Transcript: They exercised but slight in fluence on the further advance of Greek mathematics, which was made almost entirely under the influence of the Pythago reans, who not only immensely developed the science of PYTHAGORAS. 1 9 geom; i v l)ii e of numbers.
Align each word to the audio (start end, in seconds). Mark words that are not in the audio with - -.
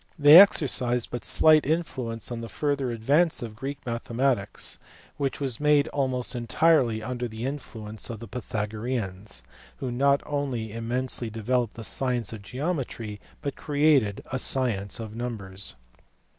They 0.17 0.39
exercised 0.39 1.11
but 1.11 1.23
slight 1.23 1.63
in 1.63 1.83
fluence 1.83 2.31
on 2.31 2.41
the 2.41 2.49
further 2.49 2.89
advance 2.91 3.43
of 3.43 3.55
Greek 3.55 3.85
mathematics, 3.85 4.79
which 5.17 5.39
was 5.39 5.59
made 5.59 5.87
almost 5.89 6.33
entirely 6.33 7.03
under 7.03 7.27
the 7.27 7.45
influence 7.45 8.09
of 8.09 8.19
the 8.19 8.27
Pythago 8.27 8.81
reans, 8.81 9.43
who 9.77 9.91
not 9.91 10.23
only 10.25 10.71
immensely 10.71 11.29
developed 11.29 11.75
the 11.75 11.83
science 11.83 12.33
of 12.33 12.41
PYTHAGORAS. 12.41 12.65
1 12.67 12.75
9 12.77 12.77
geom; 12.77 12.79
i 12.89 13.05
v 13.47 14.23
l)ii 14.23 14.73
e 14.99 15.03
of 15.03 15.15
numbers. 15.15 15.75